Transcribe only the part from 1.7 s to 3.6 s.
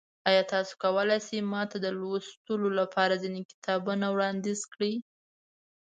ته د لوستلو لپاره ځینې